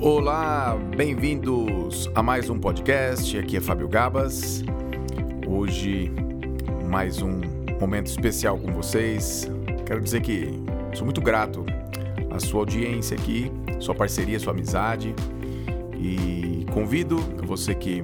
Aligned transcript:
Olá, 0.00 0.76
bem-vindos 0.96 2.10
a 2.14 2.22
mais 2.22 2.50
um 2.50 2.58
podcast. 2.58 3.38
Aqui 3.38 3.56
é 3.56 3.60
Fábio 3.60 3.88
Gabas. 3.88 4.62
Hoje, 5.46 6.12
mais 6.88 7.22
um 7.22 7.40
momento 7.80 8.08
especial 8.08 8.58
com 8.58 8.72
vocês. 8.72 9.50
Quero 9.86 10.00
dizer 10.00 10.20
que 10.20 10.50
sou 10.94 11.04
muito 11.04 11.20
grato 11.20 11.64
à 12.30 12.38
sua 12.38 12.60
audiência 12.60 13.16
aqui, 13.16 13.50
sua 13.80 13.94
parceria, 13.94 14.38
sua 14.38 14.52
amizade. 14.52 15.14
E 15.98 16.66
convido 16.72 17.18
você 17.44 17.74
que 17.74 18.02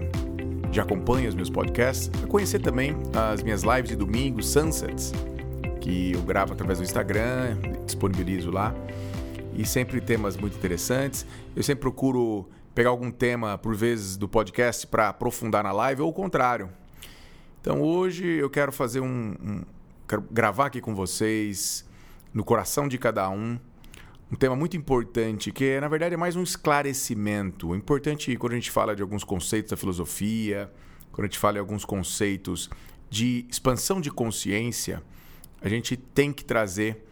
já 0.73 0.83
acompanha 0.83 1.29
os 1.29 1.35
meus 1.35 1.51
podcasts 1.51 2.11
a 2.23 2.27
conhecer 2.27 2.61
também 2.61 2.97
as 3.33 3.43
minhas 3.43 3.63
lives 3.63 3.91
de 3.91 3.97
domingo, 3.97 4.43
Sunsets, 4.43 5.13
que 5.81 6.13
eu 6.13 6.23
gravo 6.23 6.53
através 6.53 6.79
do 6.79 6.85
Instagram, 6.85 7.59
disponibilizo 7.85 8.51
lá 8.51 8.75
e 9.61 9.67
sempre 9.67 10.01
temas 10.01 10.39
muito 10.39 10.57
interessantes. 10.57 11.27
Eu 11.55 11.63
sempre 11.63 11.83
procuro 11.83 12.49
pegar 12.75 12.89
algum 12.89 13.11
tema, 13.11 13.59
por 13.59 13.75
vezes, 13.77 14.17
do 14.17 14.27
podcast 14.27 14.87
para 14.87 15.11
aprofundar 15.11 15.63
na 15.63 15.71
live, 15.71 16.01
ou 16.01 16.09
o 16.09 16.13
contrário. 16.15 16.71
Então 17.61 17.83
hoje 17.83 18.25
eu 18.25 18.49
quero 18.49 18.73
fazer 18.73 19.01
um, 19.01 19.37
um. 19.39 19.63
Quero 20.09 20.23
gravar 20.31 20.67
aqui 20.67 20.81
com 20.81 20.95
vocês, 20.95 21.87
no 22.33 22.43
coração 22.43 22.89
de 22.89 22.97
cada 22.97 23.29
um, 23.29 23.59
um 24.33 24.35
tema 24.35 24.57
muito 24.57 24.79
importante, 24.79 25.53
que 25.53 25.79
na 25.79 25.89
verdade 25.89 26.15
é 26.15 26.17
mais 26.17 26.37
um 26.37 26.43
esclarecimento. 26.43 27.77
Importante 27.77 28.35
quando 28.37 28.53
a 28.53 28.57
gente 28.57 28.71
fala 28.71 28.97
de 28.97 29.03
alguns 29.03 29.25
conceitos 29.25 29.73
da 29.73 29.77
filosofia, 29.77 30.73
quando 31.13 31.27
a 31.27 31.29
gente 31.29 31.39
fala 31.39 31.55
de 31.55 31.61
alguns 31.61 31.85
conceitos 31.85 32.71
de 33.11 33.45
expansão 33.51 34.01
de 34.01 34.11
consciência, 34.11 35.03
a 35.61 35.69
gente 35.69 35.99
tem 35.99 36.33
que 36.33 36.47
trazer 36.47 37.10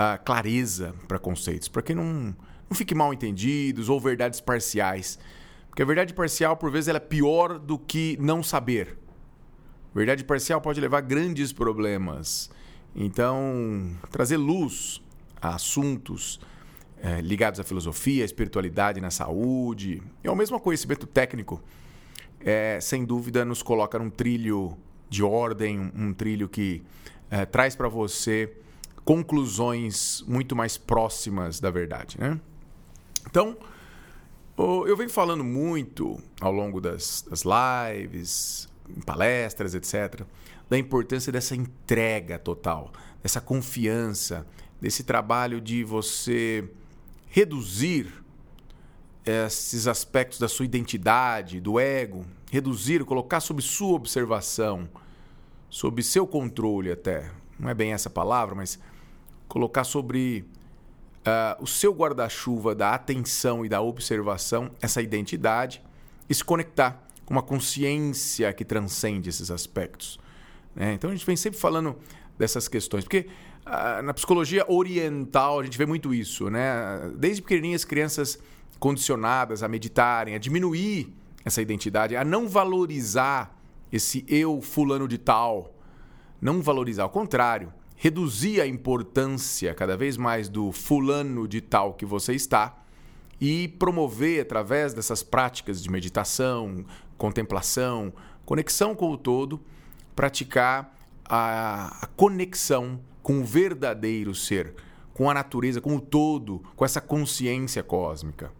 uh, 0.00 0.24
clareza 0.24 0.94
para 1.06 1.18
conceitos, 1.18 1.68
para 1.68 1.82
que 1.82 1.94
não, 1.94 2.34
não 2.68 2.74
fiquem 2.74 2.96
mal 2.96 3.12
entendidos 3.12 3.88
ou 3.88 4.00
verdades 4.00 4.40
parciais. 4.40 5.18
Porque 5.68 5.82
a 5.82 5.86
verdade 5.86 6.14
parcial, 6.14 6.56
por 6.56 6.70
vezes, 6.70 6.88
ela 6.88 6.96
é 6.96 7.00
pior 7.00 7.58
do 7.58 7.78
que 7.78 8.16
não 8.20 8.42
saber. 8.42 8.98
Verdade 9.94 10.24
parcial 10.24 10.60
pode 10.60 10.80
levar 10.80 10.98
a 10.98 11.00
grandes 11.02 11.52
problemas. 11.52 12.50
Então, 12.94 13.96
trazer 14.10 14.36
luz 14.36 15.00
a 15.40 15.54
assuntos 15.54 16.40
é, 17.02 17.20
ligados 17.20 17.60
à 17.60 17.64
filosofia, 17.64 18.24
à 18.24 18.26
espiritualidade, 18.26 19.00
na 19.00 19.10
saúde, 19.10 20.02
e 20.22 20.28
ao 20.28 20.36
mesmo 20.36 20.58
conhecimento 20.60 21.06
técnico, 21.06 21.62
é, 22.40 22.78
sem 22.80 23.04
dúvida 23.04 23.44
nos 23.44 23.62
coloca 23.62 23.98
num 23.98 24.10
trilho 24.10 24.76
de 25.08 25.22
ordem, 25.22 25.90
um, 25.94 26.12
trilho 26.12 26.48
que 26.48 26.82
é, 27.30 27.44
traz 27.44 27.74
para 27.74 27.88
você 27.88 28.52
conclusões 29.10 30.22
muito 30.28 30.54
mais 30.54 30.78
próximas 30.78 31.58
da 31.58 31.68
verdade, 31.68 32.16
né? 32.16 32.38
Então, 33.28 33.56
eu 34.56 34.96
venho 34.96 35.10
falando 35.10 35.42
muito 35.42 36.22
ao 36.40 36.52
longo 36.52 36.80
das, 36.80 37.26
das 37.28 37.42
lives, 37.42 38.68
palestras, 39.04 39.74
etc., 39.74 40.22
da 40.68 40.78
importância 40.78 41.32
dessa 41.32 41.56
entrega 41.56 42.38
total, 42.38 42.92
dessa 43.20 43.40
confiança, 43.40 44.46
desse 44.80 45.02
trabalho 45.02 45.60
de 45.60 45.82
você 45.82 46.70
reduzir 47.26 48.14
esses 49.26 49.88
aspectos 49.88 50.38
da 50.38 50.46
sua 50.46 50.64
identidade, 50.64 51.60
do 51.60 51.80
ego, 51.80 52.24
reduzir, 52.48 53.04
colocar 53.04 53.40
sob 53.40 53.60
sua 53.60 53.96
observação, 53.96 54.88
sob 55.68 56.00
seu 56.00 56.28
controle 56.28 56.92
até. 56.92 57.28
Não 57.58 57.68
é 57.68 57.74
bem 57.74 57.92
essa 57.92 58.08
palavra, 58.08 58.54
mas 58.54 58.78
colocar 59.50 59.82
sobre 59.82 60.44
uh, 61.26 61.62
o 61.62 61.66
seu 61.66 61.92
guarda-chuva 61.92 62.72
da 62.72 62.94
atenção 62.94 63.66
e 63.66 63.68
da 63.68 63.82
observação 63.82 64.70
essa 64.80 65.02
identidade 65.02 65.82
e 66.28 66.34
se 66.34 66.44
conectar 66.44 67.02
com 67.26 67.34
uma 67.34 67.42
consciência 67.42 68.52
que 68.52 68.64
transcende 68.64 69.28
esses 69.28 69.50
aspectos. 69.50 70.20
Né? 70.74 70.94
Então 70.94 71.10
a 71.10 71.12
gente 71.12 71.26
vem 71.26 71.36
sempre 71.36 71.58
falando 71.58 71.96
dessas 72.38 72.68
questões, 72.68 73.02
porque 73.02 73.26
uh, 73.66 74.00
na 74.02 74.14
psicologia 74.14 74.64
oriental 74.68 75.58
a 75.58 75.64
gente 75.64 75.76
vê 75.76 75.84
muito 75.84 76.14
isso, 76.14 76.48
né? 76.48 77.10
Desde 77.16 77.42
pequenininhas 77.42 77.84
crianças 77.84 78.38
condicionadas 78.78 79.64
a 79.64 79.68
meditarem, 79.68 80.36
a 80.36 80.38
diminuir 80.38 81.12
essa 81.44 81.60
identidade, 81.60 82.16
a 82.16 82.24
não 82.24 82.48
valorizar 82.48 83.60
esse 83.92 84.24
eu 84.28 84.62
fulano 84.62 85.08
de 85.08 85.18
tal, 85.18 85.74
não 86.40 86.62
valorizar, 86.62 87.02
ao 87.02 87.10
contrário, 87.10 87.72
reduzir 88.02 88.62
a 88.62 88.66
importância 88.66 89.74
cada 89.74 89.94
vez 89.94 90.16
mais 90.16 90.48
do 90.48 90.72
fulano 90.72 91.46
de 91.46 91.60
tal 91.60 91.92
que 91.92 92.06
você 92.06 92.32
está 92.32 92.82
e 93.38 93.68
promover 93.68 94.40
através 94.40 94.94
dessas 94.94 95.22
práticas 95.22 95.82
de 95.82 95.90
meditação, 95.90 96.82
contemplação, 97.18 98.10
conexão 98.46 98.94
com 98.94 99.10
o 99.10 99.18
todo, 99.18 99.60
praticar 100.16 100.96
a, 101.26 102.08
conexão 102.16 102.98
com 103.22 103.40
o 103.40 103.44
verdadeiro 103.44 104.34
ser, 104.34 104.74
com 105.12 105.28
a 105.28 105.34
natureza, 105.34 105.78
com 105.78 105.94
o 105.94 106.00
todo, 106.00 106.62
com 106.74 106.86
essa 106.86 107.02
consciência 107.02 107.82
cósmica. 107.82 108.50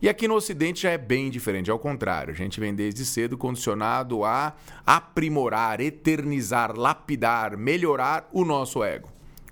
E 0.00 0.08
aqui 0.08 0.28
no 0.28 0.34
Ocidente 0.34 0.82
já 0.82 0.90
é 0.90 0.98
bem 0.98 1.28
diferente, 1.28 1.72
ao 1.72 1.78
contrário. 1.78 2.32
A 2.32 2.36
gente 2.36 2.60
vem 2.60 2.72
desde 2.72 3.04
cedo 3.04 3.36
condicionado 3.36 4.24
a 4.24 4.54
aprimorar, 4.86 5.80
eternizar, 5.80 6.78
lapidar, 6.78 7.56
melhorar 7.56 8.28
o 8.32 8.44
nosso 8.44 8.84
ego. 8.84 9.08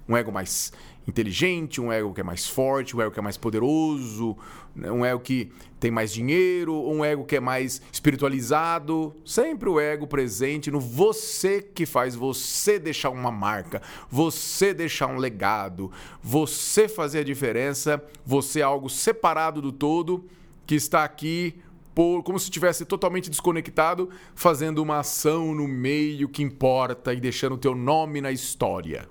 Um 0.09 0.17
ego 0.17 0.31
mais 0.31 0.73
inteligente, 1.07 1.81
um 1.81 1.93
ego 1.93 2.13
que 2.13 2.21
é 2.21 2.25
mais 2.25 2.47
forte, 2.47 2.97
um 2.97 3.01
ego 3.01 3.11
que 3.11 3.19
é 3.19 3.23
mais 3.23 3.37
poderoso, 3.37 4.37
né? 4.75 4.91
um 4.91 5.05
ego 5.05 5.21
que 5.21 5.53
tem 5.79 5.91
mais 5.91 6.13
dinheiro, 6.13 6.75
um 6.75 7.05
ego 7.05 7.25
que 7.25 7.37
é 7.37 7.41
mais 7.41 7.81
espiritualizado. 7.93 9.15
Sempre 9.25 9.69
o 9.69 9.79
ego 9.79 10.07
presente 10.07 10.71
no 10.71 10.81
você 10.81 11.63
que 11.63 11.87
faz 11.87 12.15
você 12.15 12.79
deixar 12.79 13.11
uma 13.11 13.31
marca, 13.31 13.81
você 14.11 14.75
deixar 14.75 15.07
um 15.07 15.17
legado, 15.17 15.91
você 16.23 16.89
fazer 16.89 17.21
a 17.21 17.25
diferença, 17.25 18.03
você 18.25 18.61
é 18.61 18.65
algo 18.65 18.89
separado 18.89 19.63
do 19.63 19.71
todo 19.71 20.25
que 20.67 20.75
está 20.75 21.05
aqui 21.05 21.55
por, 21.95 22.23
como 22.23 22.39
se 22.39 22.45
estivesse 22.45 22.85
totalmente 22.85 23.31
desconectado, 23.31 24.11
fazendo 24.35 24.83
uma 24.83 24.99
ação 24.99 25.55
no 25.55 25.67
meio 25.67 26.29
que 26.29 26.43
importa 26.43 27.15
e 27.15 27.21
deixando 27.21 27.55
o 27.55 27.59
teu 27.59 27.75
nome 27.75 28.21
na 28.21 28.31
história. 28.31 29.09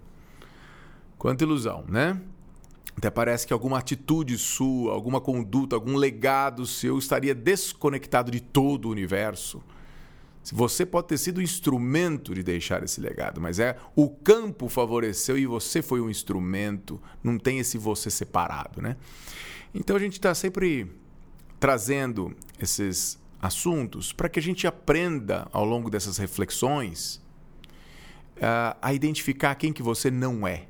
Quanta 1.25 1.43
ilusão, 1.43 1.83
né? 1.89 2.21
Até 2.95 3.09
parece 3.09 3.47
que 3.47 3.51
alguma 3.51 3.79
atitude 3.79 4.37
sua, 4.37 4.93
alguma 4.93 5.19
conduta, 5.19 5.75
algum 5.75 5.95
legado 5.95 6.67
seu 6.67 6.99
estaria 6.99 7.33
desconectado 7.33 8.29
de 8.29 8.39
todo 8.39 8.85
o 8.85 8.91
universo. 8.91 9.59
Você 10.53 10.85
pode 10.85 11.07
ter 11.07 11.17
sido 11.17 11.39
o 11.39 11.41
instrumento 11.41 12.31
de 12.35 12.43
deixar 12.43 12.83
esse 12.83 13.01
legado, 13.01 13.41
mas 13.41 13.57
é 13.57 13.75
o 13.95 14.07
campo 14.07 14.69
favoreceu 14.69 15.35
e 15.35 15.47
você 15.47 15.81
foi 15.81 15.99
um 15.99 16.11
instrumento. 16.11 17.01
Não 17.23 17.39
tem 17.39 17.57
esse 17.57 17.79
você 17.79 18.11
separado, 18.11 18.79
né? 18.79 18.95
Então 19.73 19.95
a 19.95 19.99
gente 19.99 20.19
está 20.19 20.31
sempre 20.35 20.91
trazendo 21.59 22.35
esses 22.59 23.17
assuntos 23.41 24.13
para 24.13 24.29
que 24.29 24.37
a 24.37 24.43
gente 24.43 24.67
aprenda 24.67 25.47
ao 25.51 25.65
longo 25.65 25.89
dessas 25.89 26.19
reflexões 26.19 27.15
uh, 28.37 28.77
a 28.79 28.93
identificar 28.93 29.55
quem 29.55 29.73
que 29.73 29.81
você 29.81 30.11
não 30.11 30.47
é 30.47 30.67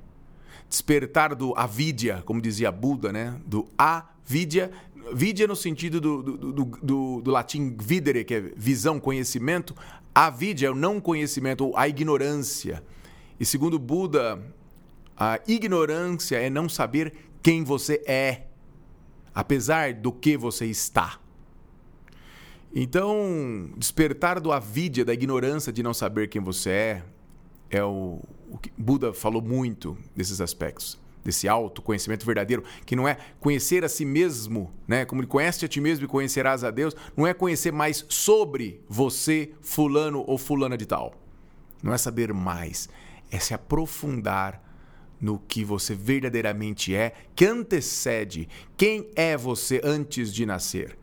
despertar 0.70 1.36
do 1.36 1.54
avidya, 1.58 2.22
como 2.26 2.42
dizia 2.42 2.72
Buda, 2.72 3.12
né? 3.12 3.40
do 3.46 3.68
avidya, 3.78 4.72
vidya 5.14 5.48
no 5.48 5.56
sentido 5.56 6.02
do, 6.02 6.22
do, 6.22 6.66
do, 6.66 7.22
do, 7.22 7.32
latim 7.32 7.76
videre, 7.78 8.24
que 8.24 8.34
é 8.34 8.42
visão, 8.56 9.00
conhecimento, 9.00 9.76
avidya 10.14 10.68
é 10.68 10.72
o 10.72 10.76
não 10.76 11.00
conhecimento, 11.00 11.66
ou 11.66 11.78
a 11.78 11.88
ignorância. 11.88 12.84
E 13.40 13.46
segundo 13.46 13.78
Buda, 13.78 14.42
a 15.18 15.40
ignorância 15.48 16.38
é 16.38 16.50
não 16.50 16.68
saber 16.68 17.14
quem 17.42 17.64
você 17.64 18.02
é, 18.06 18.48
apesar 19.34 19.94
do 19.94 20.12
que 20.12 20.36
você 20.36 20.66
está. 20.66 21.20
Então, 22.74 23.70
despertar 23.78 24.40
do 24.40 24.52
avidya, 24.52 25.06
da 25.06 25.14
ignorância 25.14 25.72
de 25.72 25.82
não 25.82 25.94
saber 25.94 26.28
quem 26.28 26.42
você 26.42 26.70
é, 26.70 27.04
é 27.70 27.84
o, 27.84 28.22
o 28.50 28.58
que 28.58 28.72
Buda 28.78 29.14
falou 29.14 29.42
muito 29.42 29.98
desses 30.16 30.42
aspectos, 30.42 31.00
desse 31.24 31.48
autoconhecimento 31.48 32.26
verdadeiro, 32.26 32.64
que 32.86 32.96
não 32.96 33.08
é 33.08 33.18
conhecer 33.40 33.84
a 33.84 33.90
si 33.90 34.06
mesmo, 34.06 34.72
né? 34.88 35.06
Como 35.06 35.22
ele 35.22 35.28
conhece 35.28 35.66
a 35.66 35.68
ti 35.68 35.82
mesmo 35.82 36.06
e 36.06 36.08
conhecerás 36.08 36.64
a 36.64 36.72
Deus, 36.72 36.96
não 37.18 37.26
é 37.26 37.34
conhecer 37.34 37.72
mais 37.72 38.06
sobre 38.10 38.82
você, 38.88 39.52
fulano 39.62 40.24
ou 40.28 40.38
fulana 40.38 40.78
de 40.78 40.86
tal. 40.86 41.16
Não 41.82 41.94
é 41.94 41.98
saber 41.98 42.34
mais, 42.34 42.90
é 43.32 43.40
se 43.40 43.54
aprofundar 43.54 44.64
no 45.20 45.40
que 45.40 45.64
você 45.64 45.96
verdadeiramente 45.96 46.96
é, 46.96 47.14
que 47.36 47.46
antecede 47.46 48.48
quem 48.78 49.10
é 49.16 49.36
você 49.36 49.82
antes 49.84 50.34
de 50.34 50.46
nascer. 50.46 50.98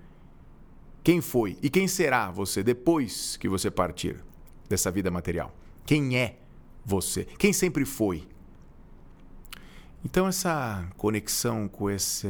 Quem 1.02 1.20
foi 1.20 1.58
e 1.60 1.68
quem 1.68 1.88
será 1.88 2.30
você 2.30 2.62
depois 2.62 3.36
que 3.36 3.48
você 3.48 3.70
partir 3.70 4.22
dessa 4.68 4.90
vida 4.90 5.10
material? 5.10 5.52
Quem 5.84 6.16
é 6.16 6.36
você? 6.84 7.24
Quem 7.24 7.52
sempre 7.52 7.84
foi? 7.84 8.28
Então, 10.04 10.26
essa 10.26 10.88
conexão 10.96 11.68
com 11.68 11.90
esse. 11.90 12.28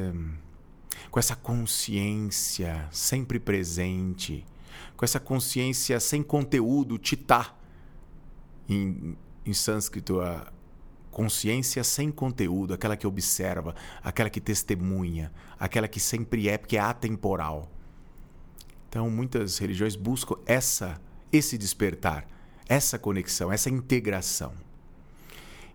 com 1.11 1.19
essa 1.19 1.35
consciência 1.35 2.87
sempre 2.91 3.41
presente, 3.41 4.45
com 4.97 5.05
essa 5.05 5.19
consciência 5.19 5.99
sem 5.99 6.23
conteúdo, 6.23 6.99
titá. 6.99 7.57
Em, 8.69 9.17
em 9.45 9.53
sânscrito, 9.53 10.21
a 10.21 10.53
consciência 11.11 11.85
sem 11.85 12.11
conteúdo, 12.11 12.73
aquela 12.75 12.97
que 12.97 13.07
observa, 13.07 13.75
aquela 14.03 14.31
que 14.31 14.41
testemunha, 14.41 15.31
aquela 15.59 15.87
que 15.87 16.01
sempre 16.01 16.49
é, 16.49 16.57
porque 16.57 16.77
é 16.77 16.81
atemporal. 16.81 17.71
Então, 18.89 19.09
muitas 19.11 19.59
religiões 19.59 19.95
buscam 19.95 20.37
essa, 20.47 21.01
esse 21.31 21.57
despertar, 21.57 22.27
essa 22.69 22.99
conexão, 22.99 23.53
essa 23.53 23.71
integração. 23.71 24.53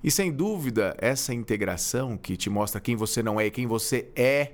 E 0.04 0.12
sem 0.12 0.32
dúvida, 0.32 0.96
essa 1.00 1.34
integração 1.34 2.18
que 2.18 2.38
te 2.38 2.50
mostra 2.50 2.80
quem 2.80 2.96
você 2.96 3.24
não 3.24 3.40
é 3.40 3.48
e 3.48 3.52
quem 3.52 3.66
você 3.66 4.10
é, 4.16 4.54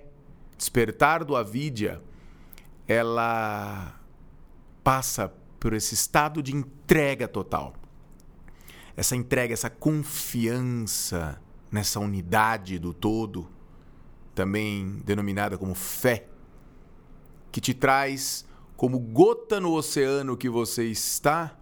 despertar 0.57 1.23
do 1.23 1.35
avidya, 1.35 2.01
ela 2.87 3.99
passa 4.83 5.33
por 5.59 5.73
esse 5.73 5.93
estado 5.93 6.41
de 6.41 6.55
entrega 6.55 7.27
total. 7.27 7.73
Essa 8.95 9.15
entrega, 9.15 9.53
essa 9.53 9.69
confiança 9.69 11.41
nessa 11.71 11.99
unidade 11.99 12.77
do 12.77 12.93
todo, 12.93 13.49
também 14.35 15.01
denominada 15.05 15.57
como 15.57 15.73
fé, 15.73 16.27
que 17.51 17.59
te 17.59 17.73
traz 17.73 18.45
como 18.75 18.99
gota 18.99 19.59
no 19.59 19.73
oceano 19.73 20.35
que 20.35 20.49
você 20.49 20.85
está, 20.85 21.57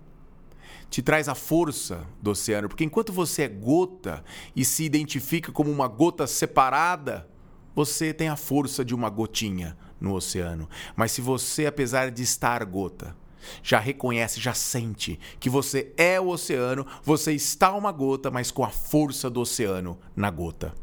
te 0.92 1.02
traz 1.02 1.30
a 1.30 1.34
força 1.34 2.06
do 2.22 2.32
oceano. 2.32 2.68
Porque 2.68 2.84
enquanto 2.84 3.14
você 3.14 3.44
é 3.44 3.48
gota 3.48 4.24
e 4.54 4.66
se 4.66 4.84
identifica 4.84 5.50
como 5.50 5.72
uma 5.72 5.88
gota 5.88 6.28
separada, 6.28 7.28
você 7.74 8.14
tem 8.14 8.28
a 8.28 8.36
força 8.36 8.84
de 8.84 8.94
uma 8.94 9.10
gotinha 9.10 9.78
no 10.02 10.14
oceano. 10.14 10.70
Mas 10.94 11.14
se 11.14 11.22
você, 11.22 11.66
apesar 11.66 12.12
de 12.12 12.22
estar 12.22 12.66
gota, 12.66 13.16
já 13.64 13.80
reconhece, 13.80 14.42
já 14.42 14.54
sente 14.54 15.18
que 15.40 15.50
você 15.50 15.94
é 15.96 16.20
o 16.20 16.28
oceano, 16.28 16.86
você 17.02 17.32
está 17.32 17.74
uma 17.74 17.92
gota, 17.94 18.30
mas 18.30 18.52
com 18.52 18.66
a 18.66 18.70
força 18.70 19.30
do 19.30 19.40
oceano 19.40 19.98
na 20.14 20.30
gota. 20.30 20.76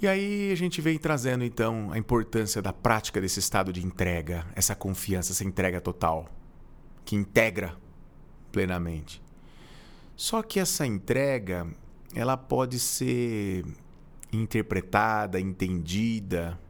E 0.00 0.06
aí 0.06 0.52
a 0.52 0.54
gente 0.54 0.80
vem 0.80 0.96
trazendo 0.96 1.42
então 1.42 1.90
a 1.90 1.98
importância 1.98 2.62
da 2.62 2.72
prática 2.72 3.20
desse 3.20 3.40
estado 3.40 3.72
de 3.72 3.84
entrega, 3.84 4.46
essa 4.54 4.76
confiança, 4.76 5.32
essa 5.32 5.42
entrega 5.42 5.80
total, 5.80 6.37
que 7.08 7.16
integra 7.16 7.74
plenamente. 8.52 9.22
Só 10.14 10.42
que 10.42 10.60
essa 10.60 10.86
entrega, 10.86 11.66
ela 12.14 12.36
pode 12.36 12.78
ser 12.78 13.64
interpretada, 14.30 15.40
entendida 15.40 16.60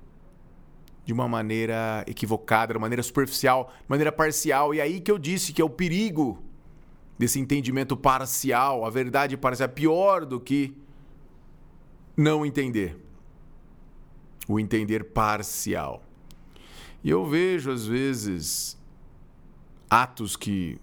de 1.05 1.13
uma 1.13 1.27
maneira 1.27 2.05
equivocada, 2.07 2.73
de 2.73 2.77
uma 2.77 2.85
maneira 2.85 3.03
superficial, 3.03 3.73
de 3.81 3.87
maneira 3.89 4.13
parcial. 4.13 4.73
E 4.73 4.81
aí 4.81 5.01
que 5.01 5.11
eu 5.11 5.19
disse 5.19 5.53
que 5.53 5.61
é 5.61 5.65
o 5.65 5.69
perigo 5.69 6.41
desse 7.19 7.41
entendimento 7.41 7.97
parcial, 7.97 8.85
a 8.85 8.91
verdade 8.91 9.37
parcial 9.37 9.69
é 9.69 9.73
pior 9.73 10.25
do 10.25 10.39
que 10.39 10.73
não 12.17 12.47
entender 12.47 12.97
o 14.47 14.61
entender 14.61 15.03
parcial. 15.03 16.01
E 17.03 17.11
eu 17.11 17.27
vejo, 17.27 17.73
às 17.73 17.85
vezes, 17.85 18.78
atos 19.91 20.37
que 20.37 20.79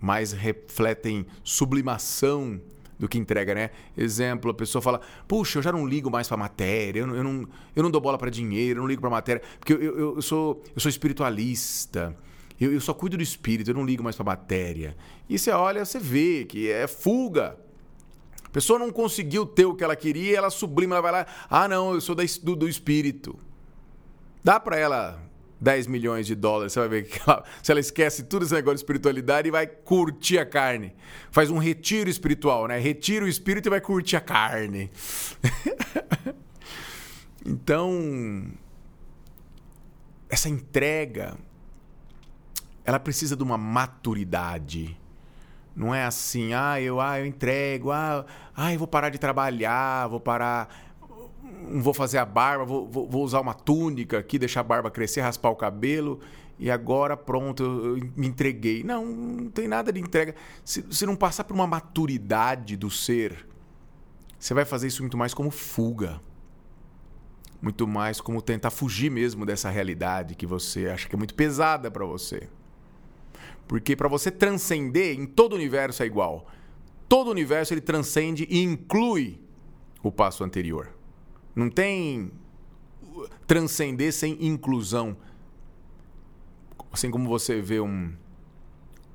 mais 0.00 0.32
refletem 0.32 1.26
sublimação 1.44 2.60
do 2.98 3.08
que 3.08 3.18
entrega, 3.18 3.54
né? 3.54 3.70
Exemplo, 3.96 4.50
a 4.50 4.54
pessoa 4.54 4.82
fala: 4.82 5.00
Puxa, 5.26 5.58
eu 5.58 5.62
já 5.62 5.72
não 5.72 5.86
ligo 5.86 6.10
mais 6.10 6.28
para 6.28 6.36
matéria, 6.36 7.00
eu 7.00 7.06
não, 7.06 7.16
eu, 7.16 7.24
não, 7.24 7.48
eu 7.74 7.82
não 7.82 7.90
dou 7.90 8.00
bola 8.00 8.18
para 8.18 8.30
dinheiro, 8.30 8.78
eu 8.78 8.82
não 8.82 8.88
ligo 8.88 9.00
para 9.00 9.10
matéria, 9.10 9.42
porque 9.58 9.72
eu, 9.72 9.82
eu, 9.82 10.14
eu, 10.16 10.22
sou, 10.22 10.62
eu 10.74 10.80
sou 10.80 10.88
espiritualista, 10.88 12.16
eu, 12.60 12.72
eu 12.72 12.80
só 12.80 12.94
cuido 12.94 13.16
do 13.16 13.22
espírito, 13.22 13.70
eu 13.70 13.74
não 13.74 13.84
ligo 13.84 14.02
mais 14.02 14.16
para 14.16 14.24
matéria. 14.24 14.96
E 15.28 15.38
você 15.38 15.50
olha, 15.50 15.84
você 15.84 15.98
vê 15.98 16.44
que 16.44 16.70
é 16.70 16.86
fuga 16.86 17.58
pessoa 18.52 18.78
não 18.78 18.90
conseguiu 18.90 19.46
ter 19.46 19.64
o 19.64 19.74
que 19.74 19.82
ela 19.82 19.96
queria, 19.96 20.36
ela 20.36 20.50
sublima, 20.50 20.94
ela 20.94 21.02
vai 21.02 21.12
lá, 21.12 21.26
ah, 21.48 21.66
não, 21.66 21.94
eu 21.94 22.00
sou 22.00 22.14
do, 22.14 22.54
do 22.54 22.68
espírito. 22.68 23.38
Dá 24.44 24.60
para 24.60 24.76
ela 24.76 25.20
10 25.62 25.86
milhões 25.86 26.26
de 26.26 26.34
dólares, 26.34 26.72
você 26.72 26.80
vai 26.80 26.88
ver 26.88 27.08
que 27.08 27.20
ela, 27.24 27.44
se 27.62 27.70
ela 27.70 27.80
esquece 27.80 28.24
tudo 28.24 28.44
esse 28.44 28.52
negócio 28.52 28.74
de 28.74 28.80
espiritualidade 28.80 29.46
e 29.46 29.50
vai 29.52 29.66
curtir 29.66 30.38
a 30.38 30.44
carne. 30.44 30.92
Faz 31.30 31.50
um 31.50 31.58
retiro 31.58 32.10
espiritual, 32.10 32.66
né? 32.66 32.78
Retira 32.78 33.24
o 33.24 33.28
espírito 33.28 33.68
e 33.68 33.70
vai 33.70 33.80
curtir 33.80 34.16
a 34.16 34.20
carne. 34.20 34.90
então, 37.46 38.50
essa 40.28 40.48
entrega, 40.48 41.38
ela 42.84 42.98
precisa 42.98 43.36
de 43.36 43.42
uma 43.44 43.56
maturidade 43.56 44.98
não 45.74 45.94
é 45.94 46.04
assim, 46.04 46.52
ah, 46.52 46.78
eu, 46.78 47.00
ah, 47.00 47.18
eu 47.18 47.24
entrego, 47.24 47.90
ah, 47.90 48.26
ah, 48.54 48.74
eu 48.74 48.78
vou 48.78 48.86
parar 48.86 49.08
de 49.08 49.16
trabalhar, 49.18 50.06
vou 50.06 50.20
parar, 50.20 50.68
não 51.68 51.82
vou 51.82 51.94
fazer 51.94 52.18
a 52.18 52.24
barba, 52.24 52.64
vou, 52.64 52.88
vou, 52.88 53.22
usar 53.22 53.40
uma 53.40 53.54
túnica 53.54 54.18
aqui, 54.18 54.38
deixar 54.38 54.60
a 54.60 54.64
barba 54.64 54.90
crescer, 54.90 55.20
raspar 55.20 55.50
o 55.50 55.56
cabelo 55.56 56.20
e 56.58 56.70
agora 56.70 57.16
pronto, 57.16 57.62
eu, 57.62 57.96
eu 57.98 58.10
me 58.16 58.26
entreguei. 58.26 58.84
Não, 58.84 59.04
não 59.04 59.50
tem 59.50 59.66
nada 59.66 59.92
de 59.92 60.00
entrega. 60.00 60.34
Se, 60.64 60.84
se 60.90 61.06
não 61.06 61.16
passar 61.16 61.44
por 61.44 61.54
uma 61.54 61.66
maturidade 61.66 62.76
do 62.76 62.90
ser, 62.90 63.46
você 64.38 64.54
vai 64.54 64.64
fazer 64.64 64.86
isso 64.86 65.02
muito 65.02 65.16
mais 65.16 65.34
como 65.34 65.50
fuga. 65.50 66.20
Muito 67.60 67.86
mais 67.86 68.20
como 68.20 68.42
tentar 68.42 68.70
fugir 68.70 69.10
mesmo 69.10 69.46
dessa 69.46 69.70
realidade 69.70 70.34
que 70.34 70.46
você 70.46 70.88
acha 70.88 71.08
que 71.08 71.14
é 71.14 71.18
muito 71.18 71.34
pesada 71.34 71.90
para 71.90 72.04
você. 72.04 72.48
Porque 73.68 73.96
para 73.96 74.08
você 74.08 74.30
transcender 74.30 75.18
em 75.18 75.26
todo 75.26 75.52
o 75.52 75.56
universo 75.56 76.02
é 76.02 76.06
igual. 76.06 76.46
Todo 77.08 77.28
o 77.28 77.30
universo 77.30 77.72
ele 77.72 77.80
transcende 77.80 78.46
e 78.50 78.62
inclui 78.62 79.40
o 80.02 80.10
passo 80.10 80.42
anterior. 80.42 80.92
Não 81.54 81.68
tem 81.68 82.30
transcender 83.46 84.12
sem 84.12 84.36
inclusão. 84.44 85.16
Assim 86.90 87.10
como 87.10 87.28
você 87.28 87.60
vê 87.60 87.80
um, 87.80 88.12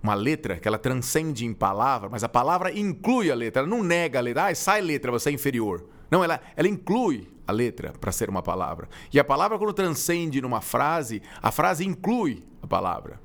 uma 0.01 0.13
letra 0.13 0.57
que 0.57 0.67
ela 0.67 0.77
transcende 0.77 1.45
em 1.45 1.53
palavra, 1.53 2.09
mas 2.09 2.23
a 2.23 2.29
palavra 2.29 2.71
inclui 2.71 3.31
a 3.31 3.35
letra, 3.35 3.61
ela 3.61 3.69
não 3.69 3.83
nega 3.83 4.19
a 4.19 4.21
letra. 4.21 4.47
Ah, 4.47 4.55
sai 4.55 4.81
letra, 4.81 5.11
você 5.11 5.29
é 5.29 5.33
inferior. 5.33 5.85
Não, 6.09 6.23
ela, 6.23 6.39
ela 6.55 6.67
inclui 6.67 7.27
a 7.45 7.51
letra 7.51 7.93
para 7.99 8.11
ser 8.11 8.29
uma 8.29 8.41
palavra. 8.41 8.87
E 9.11 9.19
a 9.19 9.23
palavra, 9.23 9.57
quando 9.57 9.73
transcende 9.73 10.41
numa 10.41 10.61
frase, 10.61 11.21
a 11.41 11.51
frase 11.51 11.85
inclui 11.85 12.43
a 12.61 12.67
palavra. 12.67 13.19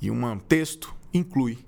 E 0.00 0.10
um 0.10 0.38
texto 0.38 0.94
inclui 1.12 1.58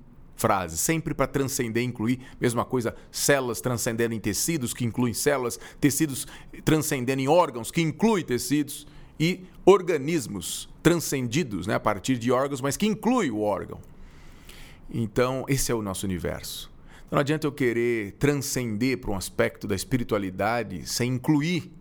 sempre 0.77 1.13
para 1.13 1.27
transcender, 1.27 1.83
incluir. 1.83 2.19
Mesma 2.39 2.65
coisa, 2.65 2.95
células 3.11 3.61
transcendendo 3.61 4.13
em 4.13 4.19
tecidos, 4.19 4.73
que 4.73 4.85
incluem 4.85 5.13
células, 5.13 5.59
tecidos 5.79 6.27
transcendendo 6.65 7.21
em 7.21 7.27
órgãos, 7.27 7.71
que 7.71 7.81
inclui 7.81 8.23
tecidos, 8.23 8.87
e 9.19 9.45
organismos 9.65 10.69
transcendidos 10.81 11.67
né, 11.67 11.75
a 11.75 11.79
partir 11.79 12.17
de 12.17 12.31
órgãos, 12.31 12.61
mas 12.61 12.75
que 12.75 12.85
inclui 12.85 13.31
o 13.31 13.39
órgão. 13.39 13.79
Então, 14.89 15.45
esse 15.47 15.71
é 15.71 15.75
o 15.75 15.81
nosso 15.81 16.05
universo. 16.05 16.71
Então, 17.05 17.17
não 17.17 17.19
adianta 17.19 17.47
eu 17.47 17.51
querer 17.51 18.13
transcender 18.13 18.97
para 18.99 19.11
um 19.11 19.15
aspecto 19.15 19.67
da 19.67 19.75
espiritualidade 19.75 20.87
sem 20.87 21.13
incluir 21.13 21.71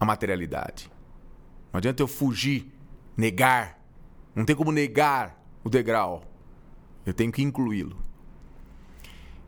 a 0.00 0.04
materialidade. 0.04 0.90
Não 1.72 1.78
adianta 1.78 2.02
eu 2.02 2.08
fugir, 2.08 2.72
negar. 3.16 3.78
Não 4.34 4.44
tem 4.44 4.56
como 4.56 4.72
negar 4.72 5.40
o 5.62 5.70
degrau. 5.70 6.24
Eu 7.04 7.12
tenho 7.12 7.32
que 7.32 7.42
incluí-lo. 7.42 7.96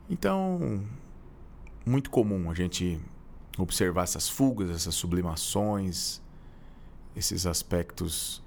Então, 0.09 0.83
muito 1.85 2.09
comum 2.09 2.49
a 2.49 2.53
gente 2.53 2.99
observar 3.57 4.03
essas 4.03 4.27
fugas, 4.27 4.69
essas 4.69 4.95
sublimações, 4.95 6.21
esses 7.15 7.45
aspectos 7.45 8.43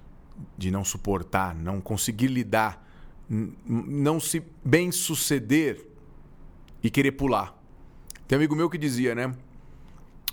de 0.57 0.71
não 0.71 0.85
suportar, 0.85 1.55
não 1.55 1.81
conseguir 1.81 2.29
lidar, 2.29 2.87
não 3.29 4.21
se 4.21 4.43
bem 4.65 4.93
suceder 4.93 5.87
e 6.83 6.91
querer 6.91 7.13
pular. 7.13 7.57
Tem 8.27 8.37
um 8.37 8.41
amigo 8.41 8.55
meu 8.55 8.69
que 8.69 8.79
dizia, 8.79 9.15
né? 9.15 9.35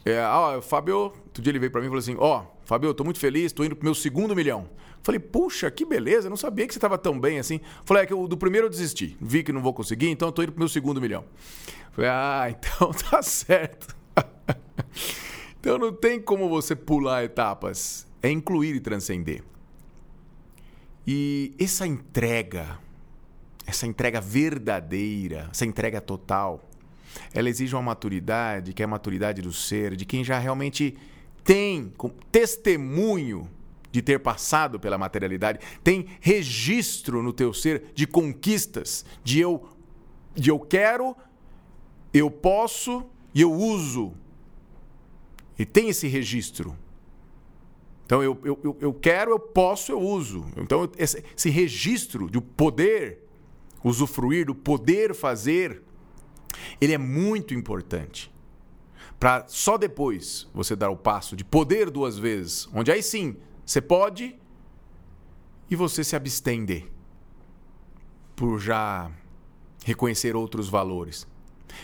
É, 0.04 0.20
ah, 0.20 0.60
Fábio, 0.62 0.98
outro 0.98 1.42
dia 1.42 1.52
ele 1.52 1.60
veio 1.60 1.72
para 1.72 1.82
mim 1.82 1.88
e 1.88 1.90
falou 1.90 2.00
assim: 2.00 2.16
Ó, 2.20 2.42
oh, 2.42 2.66
Fábio, 2.66 2.90
eu 2.90 2.94
tô 2.94 3.04
muito 3.04 3.20
feliz, 3.20 3.52
tô 3.52 3.64
indo 3.64 3.76
pro 3.76 3.86
meu 3.86 3.96
segundo 3.96 4.36
milhão. 4.36 4.70
Falei, 5.06 5.20
puxa, 5.20 5.70
que 5.70 5.86
beleza, 5.86 6.32
não 6.32 6.36
sabia 6.36 6.66
que 6.66 6.74
você 6.74 6.80
estava 6.80 6.98
tão 6.98 7.20
bem 7.20 7.38
assim. 7.38 7.62
Falei, 7.84 8.02
é 8.02 8.06
que 8.08 8.14
eu, 8.14 8.28
do 8.28 8.36
primeiro 8.36 8.66
eu 8.66 8.72
desisti, 8.72 9.16
vi 9.22 9.44
que 9.44 9.54
não 9.54 9.62
vou 9.62 9.72
conseguir, 9.72 10.10
então 10.10 10.30
eu 10.30 10.32
tô 10.32 10.42
indo 10.42 10.52
pro 10.52 10.58
meu 10.62 10.68
segundo 10.68 11.00
milhão. 11.00 11.24
Falei, 11.92 12.10
ah, 12.10 12.48
então 12.50 12.90
tá 12.92 13.22
certo. 13.22 13.96
então 15.60 15.78
não 15.78 15.94
tem 15.94 16.20
como 16.20 16.50
você 16.50 16.76
pular 16.76 17.24
etapas, 17.24 18.08
é 18.20 18.32
incluir 18.32 18.78
e 18.78 18.80
transcender. 18.80 19.44
E 21.06 21.54
essa 21.60 21.86
entrega, 21.86 22.80
essa 23.68 23.86
entrega 23.86 24.20
verdadeira, 24.20 25.50
essa 25.52 25.68
entrega 25.68 26.02
total, 26.02 26.68
ela 27.32 27.48
exige 27.48 27.76
uma 27.76 27.84
maturidade, 27.84 28.74
que 28.74 28.82
é 28.82 28.86
a 28.86 28.88
maturidade 28.88 29.44
do 29.44 29.54
ser, 29.54 29.96
de 29.96 30.04
quem 30.04 30.24
já 30.24 30.40
realmente 30.40 30.98
tem 31.44 31.94
testemunho 32.32 33.48
de 33.96 34.02
ter 34.02 34.20
passado 34.20 34.78
pela 34.78 34.98
materialidade, 34.98 35.60
tem 35.82 36.08
registro 36.20 37.24
no 37.24 37.32
teu 37.32 37.54
ser 37.54 37.94
de 37.94 38.06
conquistas, 38.06 39.06
de 39.24 39.40
eu, 39.40 39.70
de 40.34 40.50
eu 40.50 40.60
quero, 40.60 41.16
eu 42.14 42.30
posso 42.30 43.06
e 43.34 43.40
eu 43.40 43.54
uso. 43.54 44.12
E 45.58 45.66
tem 45.66 45.88
esse 45.88 46.10
registro. 46.10 46.76
Então 48.06 48.22
eu, 48.22 48.38
eu, 48.44 48.78
eu 48.82 48.94
quero, 48.94 49.32
eu 49.32 49.40
posso, 49.40 49.94
eu 49.94 50.02
uso. 50.02 50.46
Então 50.58 50.92
esse, 50.98 51.24
esse 51.34 51.50
registro 51.50 52.28
do 52.28 52.42
poder 52.42 53.26
usufruir, 53.82 54.46
do 54.46 54.54
poder 54.54 55.16
fazer, 55.16 55.82
ele 56.82 56.92
é 56.92 56.98
muito 56.98 57.54
importante. 57.54 58.30
Para 59.18 59.46
só 59.48 59.78
depois 59.78 60.50
você 60.54 60.76
dar 60.76 60.90
o 60.90 60.98
passo 60.98 61.34
de 61.34 61.46
poder 61.46 61.90
duas 61.90 62.20
vezes, 62.20 62.68
onde 62.74 62.92
aí 62.92 63.02
sim 63.02 63.38
você 63.66 63.82
pode 63.82 64.36
e 65.70 65.76
você 65.76 66.04
se 66.04 66.16
abstém 66.16 66.88
por 68.36 68.60
já 68.60 69.12
reconhecer 69.84 70.36
outros 70.36 70.70
valores. 70.70 71.28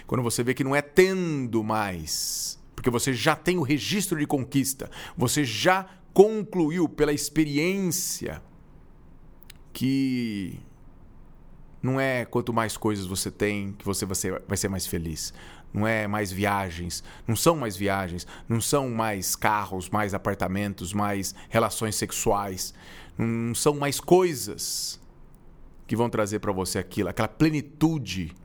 Quando 0.05 0.21
você 0.21 0.43
vê 0.43 0.53
que 0.53 0.63
não 0.63 0.75
é 0.75 0.81
tendo 0.81 1.63
mais, 1.63 2.59
porque 2.75 2.89
você 2.89 3.13
já 3.13 3.35
tem 3.35 3.57
o 3.57 3.63
registro 3.63 4.19
de 4.19 4.27
conquista, 4.27 4.89
você 5.17 5.43
já 5.43 5.89
concluiu 6.13 6.87
pela 6.87 7.13
experiência 7.13 8.41
que 9.73 10.59
não 11.81 11.99
é 11.99 12.25
quanto 12.25 12.53
mais 12.53 12.77
coisas 12.77 13.05
você 13.05 13.31
tem 13.31 13.73
que 13.73 13.83
você 13.85 14.05
vai 14.05 14.15
ser, 14.57 14.69
mais 14.69 14.85
feliz. 14.85 15.33
Não 15.73 15.87
é 15.87 16.05
mais 16.05 16.31
viagens, 16.31 17.03
não 17.25 17.35
são 17.35 17.55
mais 17.55 17.77
viagens, 17.77 18.27
não 18.47 18.59
são 18.59 18.89
mais 18.89 19.35
carros, 19.35 19.89
mais 19.89 20.13
apartamentos, 20.13 20.93
mais 20.93 21.33
relações 21.49 21.95
sexuais, 21.95 22.73
não 23.17 23.55
são 23.55 23.75
mais 23.75 23.99
coisas 23.99 24.99
que 25.87 25.95
vão 25.95 26.09
trazer 26.09 26.39
para 26.39 26.51
você 26.51 26.77
aquilo, 26.77 27.09
aquela 27.09 27.27
plenitude 27.27 28.35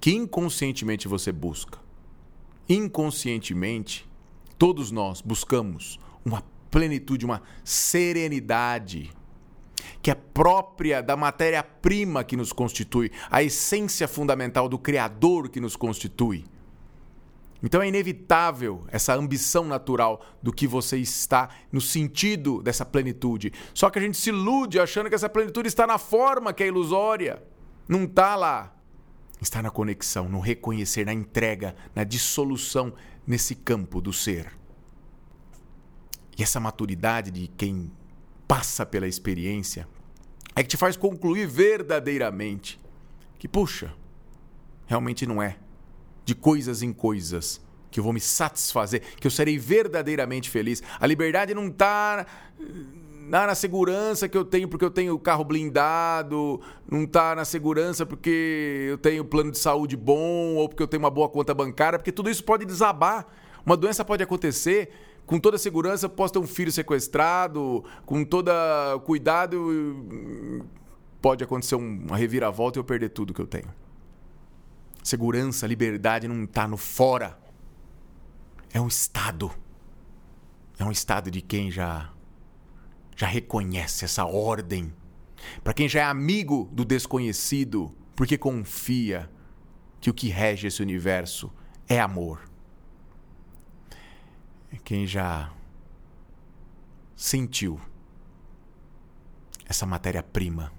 que 0.00 0.12
inconscientemente 0.12 1.08
você 1.08 1.32
busca. 1.32 1.78
Inconscientemente, 2.68 4.08
todos 4.56 4.92
nós 4.92 5.20
buscamos 5.20 5.98
uma 6.24 6.42
plenitude, 6.70 7.24
uma 7.24 7.42
serenidade 7.64 9.10
que 10.02 10.10
é 10.10 10.14
própria 10.14 11.02
da 11.02 11.16
matéria-prima 11.16 12.24
que 12.24 12.36
nos 12.36 12.52
constitui, 12.52 13.10
a 13.30 13.42
essência 13.42 14.06
fundamental 14.06 14.68
do 14.68 14.78
Criador 14.78 15.48
que 15.48 15.60
nos 15.60 15.76
constitui. 15.76 16.44
Então 17.62 17.82
é 17.82 17.88
inevitável 17.88 18.84
essa 18.88 19.14
ambição 19.14 19.64
natural 19.64 20.24
do 20.42 20.52
que 20.52 20.66
você 20.66 20.96
está 20.96 21.50
no 21.70 21.80
sentido 21.80 22.62
dessa 22.62 22.86
plenitude. 22.86 23.52
Só 23.74 23.90
que 23.90 23.98
a 23.98 24.02
gente 24.02 24.16
se 24.16 24.30
ilude 24.30 24.80
achando 24.80 25.08
que 25.08 25.14
essa 25.14 25.28
plenitude 25.28 25.68
está 25.68 25.86
na 25.86 25.98
forma 25.98 26.52
que 26.52 26.62
é 26.62 26.68
ilusória. 26.68 27.42
Não 27.86 28.04
está 28.04 28.34
lá. 28.34 28.74
Está 29.42 29.62
na 29.62 29.70
conexão, 29.70 30.28
no 30.28 30.38
reconhecer, 30.38 31.04
na 31.04 31.14
entrega, 31.14 31.74
na 31.94 32.04
dissolução 32.04 32.92
nesse 33.26 33.54
campo 33.54 34.00
do 34.00 34.12
ser. 34.12 34.52
E 36.38 36.42
essa 36.42 36.60
maturidade 36.60 37.30
de 37.30 37.48
quem 37.48 37.90
passa 38.50 38.84
pela 38.84 39.06
experiência 39.06 39.86
é 40.56 40.62
que 40.64 40.68
te 40.68 40.76
faz 40.76 40.96
concluir 40.96 41.46
verdadeiramente 41.46 42.80
que, 43.38 43.46
puxa, 43.46 43.94
realmente 44.88 45.24
não 45.24 45.40
é 45.40 45.56
de 46.24 46.34
coisas 46.34 46.82
em 46.82 46.92
coisas 46.92 47.64
que 47.92 48.00
eu 48.00 48.04
vou 48.04 48.12
me 48.12 48.18
satisfazer, 48.18 49.02
que 49.20 49.26
eu 49.28 49.30
serei 49.30 49.56
verdadeiramente 49.56 50.50
feliz. 50.50 50.82
A 50.98 51.06
liberdade 51.06 51.54
não 51.54 51.68
está 51.68 52.26
na 53.28 53.54
segurança 53.54 54.28
que 54.28 54.36
eu 54.36 54.44
tenho 54.44 54.66
porque 54.66 54.84
eu 54.84 54.90
tenho 54.90 55.16
carro 55.16 55.44
blindado, 55.44 56.60
não 56.90 57.04
está 57.04 57.36
na 57.36 57.44
segurança 57.44 58.04
porque 58.04 58.88
eu 58.90 58.98
tenho 58.98 59.24
plano 59.24 59.52
de 59.52 59.58
saúde 59.58 59.96
bom 59.96 60.56
ou 60.56 60.68
porque 60.68 60.82
eu 60.82 60.88
tenho 60.88 61.04
uma 61.04 61.10
boa 61.10 61.28
conta 61.28 61.54
bancária, 61.54 62.00
porque 62.00 62.10
tudo 62.10 62.28
isso 62.28 62.42
pode 62.42 62.64
desabar. 62.64 63.28
Uma 63.64 63.76
doença 63.76 64.04
pode 64.04 64.24
acontecer, 64.24 64.90
com 65.30 65.38
toda 65.38 65.56
segurança 65.58 66.08
posso 66.08 66.32
ter 66.32 66.40
um 66.40 66.46
filho 66.46 66.72
sequestrado, 66.72 67.84
com 68.04 68.24
toda 68.24 68.52
cuidado 69.04 70.66
pode 71.22 71.44
acontecer 71.44 71.76
uma 71.76 72.16
reviravolta 72.16 72.76
e 72.76 72.80
eu 72.80 72.84
perder 72.84 73.10
tudo 73.10 73.32
que 73.32 73.40
eu 73.40 73.46
tenho. 73.46 73.72
Segurança, 75.04 75.68
liberdade 75.68 76.26
não 76.26 76.42
está 76.42 76.66
no 76.66 76.76
fora. 76.76 77.38
É 78.72 78.80
um 78.80 78.88
estado. 78.88 79.52
É 80.76 80.84
um 80.84 80.90
estado 80.90 81.30
de 81.30 81.40
quem 81.40 81.70
já 81.70 82.12
já 83.14 83.28
reconhece 83.28 84.04
essa 84.04 84.24
ordem. 84.24 84.92
Para 85.62 85.72
quem 85.72 85.88
já 85.88 86.00
é 86.00 86.04
amigo 86.06 86.68
do 86.72 86.84
desconhecido, 86.84 87.94
porque 88.16 88.36
confia 88.36 89.30
que 90.00 90.10
o 90.10 90.14
que 90.14 90.26
rege 90.26 90.66
esse 90.66 90.82
universo 90.82 91.52
é 91.88 92.00
amor. 92.00 92.49
É 94.72 94.76
quem 94.76 95.06
já 95.06 95.52
sentiu 97.16 97.80
essa 99.66 99.84
matéria-prima 99.86 100.72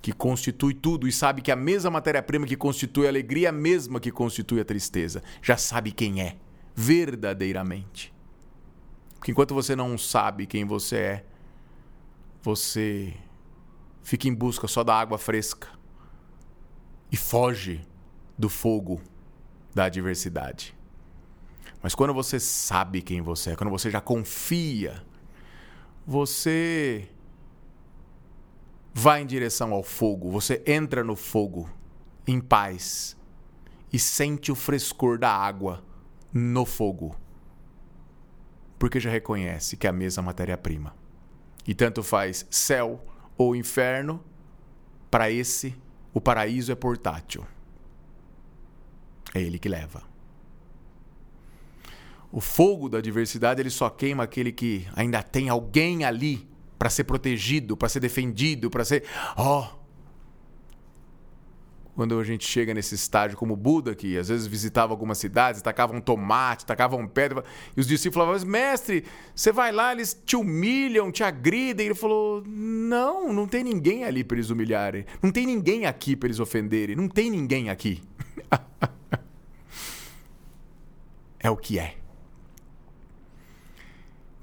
que 0.00 0.12
constitui 0.12 0.74
tudo 0.74 1.08
e 1.08 1.12
sabe 1.12 1.40
que 1.40 1.50
a 1.50 1.56
mesma 1.56 1.90
matéria-prima 1.90 2.46
que 2.46 2.56
constitui 2.56 3.06
a 3.06 3.08
alegria 3.08 3.48
é 3.48 3.50
a 3.50 3.52
mesma 3.52 3.98
que 3.98 4.10
constitui 4.10 4.60
a 4.60 4.64
tristeza. 4.64 5.22
Já 5.40 5.56
sabe 5.56 5.92
quem 5.92 6.20
é, 6.20 6.36
verdadeiramente. 6.74 8.12
Porque 9.14 9.30
enquanto 9.30 9.54
você 9.54 9.74
não 9.74 9.96
sabe 9.96 10.46
quem 10.46 10.66
você 10.66 10.96
é, 10.96 11.26
você 12.42 13.14
fica 14.02 14.28
em 14.28 14.34
busca 14.34 14.68
só 14.68 14.84
da 14.84 14.94
água 14.94 15.16
fresca 15.16 15.68
e 17.10 17.16
foge 17.16 17.80
do 18.36 18.50
fogo 18.50 19.00
da 19.74 19.84
adversidade. 19.84 20.76
Mas 21.84 21.94
quando 21.94 22.14
você 22.14 22.40
sabe 22.40 23.02
quem 23.02 23.20
você 23.20 23.50
é, 23.50 23.56
quando 23.56 23.68
você 23.68 23.90
já 23.90 24.00
confia, 24.00 25.04
você 26.06 27.10
vai 28.94 29.20
em 29.20 29.26
direção 29.26 29.70
ao 29.74 29.82
fogo, 29.82 30.30
você 30.30 30.62
entra 30.66 31.04
no 31.04 31.14
fogo 31.14 31.68
em 32.26 32.40
paz 32.40 33.14
e 33.92 33.98
sente 33.98 34.50
o 34.50 34.54
frescor 34.54 35.18
da 35.18 35.30
água 35.30 35.84
no 36.32 36.64
fogo. 36.64 37.14
Porque 38.78 38.98
já 38.98 39.10
reconhece 39.10 39.76
que 39.76 39.86
é 39.86 39.90
a 39.90 39.92
mesma 39.92 40.22
matéria-prima. 40.22 40.96
E 41.66 41.74
tanto 41.74 42.02
faz 42.02 42.46
céu 42.50 43.04
ou 43.36 43.54
inferno, 43.54 44.24
para 45.10 45.30
esse, 45.30 45.76
o 46.14 46.20
paraíso 46.20 46.72
é 46.72 46.74
portátil. 46.74 47.46
É 49.34 49.42
ele 49.42 49.58
que 49.58 49.68
leva. 49.68 50.13
O 52.34 52.40
fogo 52.40 52.88
da 52.88 53.00
diversidade 53.00 53.62
ele 53.62 53.70
só 53.70 53.88
queima 53.88 54.24
aquele 54.24 54.50
que 54.50 54.84
ainda 54.96 55.22
tem 55.22 55.48
alguém 55.48 56.04
ali 56.04 56.48
para 56.76 56.90
ser 56.90 57.04
protegido, 57.04 57.76
para 57.76 57.88
ser 57.88 58.00
defendido, 58.00 58.68
para 58.68 58.84
ser. 58.84 59.04
Ó! 59.36 59.60
Oh! 59.60 59.84
Quando 61.94 62.18
a 62.18 62.24
gente 62.24 62.44
chega 62.44 62.74
nesse 62.74 62.96
estágio 62.96 63.38
como 63.38 63.54
Buda, 63.54 63.94
que 63.94 64.18
às 64.18 64.30
vezes 64.30 64.48
visitava 64.48 64.92
algumas 64.92 65.16
cidades, 65.16 65.62
tacavam 65.62 66.00
tomate, 66.00 66.66
tacavam 66.66 67.06
pedra, 67.06 67.44
e 67.76 67.80
os 67.80 67.86
discípulos 67.86 68.26
falavam, 68.26 68.32
mas 68.32 68.42
mestre, 68.42 69.04
você 69.32 69.52
vai 69.52 69.70
lá, 69.70 69.92
eles 69.92 70.20
te 70.26 70.34
humilham, 70.34 71.12
te 71.12 71.22
agridem. 71.22 71.86
Ele 71.86 71.94
falou: 71.94 72.42
não, 72.44 73.32
não 73.32 73.46
tem 73.46 73.62
ninguém 73.62 74.02
ali 74.02 74.24
para 74.24 74.38
eles 74.38 74.50
humilharem. 74.50 75.06
Não 75.22 75.30
tem 75.30 75.46
ninguém 75.46 75.86
aqui 75.86 76.16
para 76.16 76.26
eles 76.26 76.40
ofenderem. 76.40 76.96
Não 76.96 77.06
tem 77.06 77.30
ninguém 77.30 77.70
aqui. 77.70 78.02
é 81.38 81.48
o 81.48 81.56
que 81.56 81.78
é. 81.78 82.02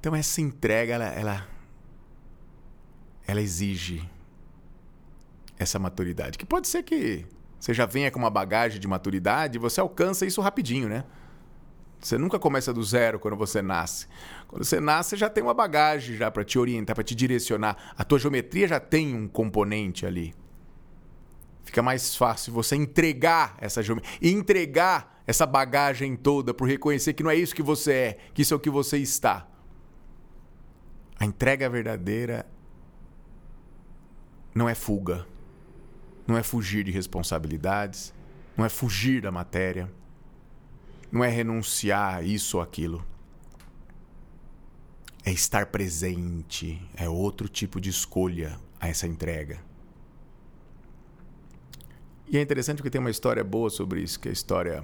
Então 0.02 0.16
essa 0.16 0.42
entrega, 0.42 0.96
ela, 0.96 1.06
ela 1.06 1.48
ela 3.28 3.40
exige 3.40 4.10
essa 5.60 5.78
maturidade. 5.78 6.40
Que 6.40 6.46
pode 6.46 6.68
ser 6.68 6.82
que 6.82 7.24
você 7.60 7.72
já 7.72 7.86
venha 7.86 8.10
com 8.10 8.18
uma 8.18 8.32
bagagem 8.32 8.80
de 8.80 8.88
maturidade 8.88 9.58
e 9.58 9.62
você 9.62 9.80
alcança 9.80 10.26
isso 10.26 10.42
rapidinho, 10.42 10.90
né? 10.90 11.06
Você 12.00 12.18
nunca 12.18 12.40
começa 12.40 12.74
do 12.74 12.84
zero 12.84 13.20
quando 13.20 13.38
você 13.38 13.62
nasce. 13.62 14.08
Quando 14.48 14.64
você 14.64 14.80
nasce, 14.80 15.16
já 15.16 15.30
tem 15.30 15.44
uma 15.44 15.54
bagagem 15.54 16.18
já 16.18 16.32
para 16.32 16.44
te 16.44 16.58
orientar, 16.58 16.96
para 16.96 17.04
te 17.04 17.14
direcionar. 17.14 17.94
A 17.96 18.04
tua 18.04 18.18
geometria 18.18 18.68
já 18.68 18.80
tem 18.80 19.14
um 19.16 19.28
componente 19.28 20.04
ali. 20.04 20.34
Fica 21.64 21.84
mais 21.84 22.16
fácil 22.16 22.52
você 22.52 22.76
entregar 22.76 23.56
essa 23.60 23.84
geometria 23.84 24.32
entregar 24.32 25.22
essa 25.28 25.46
bagagem 25.46 26.16
toda 26.16 26.56
por 26.56 26.68
reconhecer 26.68 27.14
que 27.14 27.22
não 27.22 27.30
é 27.30 27.36
isso 27.36 27.54
que 27.54 27.62
você 27.62 27.94
é, 27.94 28.18
que 28.34 28.42
isso 28.42 28.56
é 28.56 28.58
o 28.58 28.60
que 28.60 28.72
você 28.72 28.98
está. 28.98 29.51
A 31.22 31.26
entrega 31.26 31.70
verdadeira 31.70 32.48
não 34.56 34.68
é 34.68 34.74
fuga, 34.74 35.28
não 36.26 36.36
é 36.36 36.42
fugir 36.42 36.84
de 36.84 36.90
responsabilidades, 36.90 38.12
não 38.58 38.66
é 38.66 38.70
fugir 38.70 39.22
da 39.22 39.30
matéria, 39.30 39.88
não 41.12 41.24
é 41.24 41.30
renunciar 41.30 42.16
a 42.16 42.24
isso 42.24 42.58
ou 42.58 42.64
aquilo. 42.64 43.06
É 45.24 45.32
estar 45.32 45.68
presente, 45.68 46.82
é 46.96 47.08
outro 47.08 47.48
tipo 47.48 47.80
de 47.80 47.92
escolha 47.92 48.60
a 48.80 48.88
essa 48.88 49.06
entrega. 49.06 49.60
E 52.28 52.36
é 52.36 52.42
interessante 52.42 52.78
porque 52.78 52.90
tem 52.90 53.00
uma 53.00 53.12
história 53.12 53.44
boa 53.44 53.70
sobre 53.70 54.02
isso, 54.02 54.20
que 54.20 54.28
é 54.28 54.32
a 54.32 54.34
história 54.34 54.84